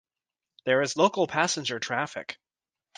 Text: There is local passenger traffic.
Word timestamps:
There 0.65 0.81
is 0.81 0.97
local 0.97 1.27
passenger 1.27 1.77
traffic. 1.79 2.39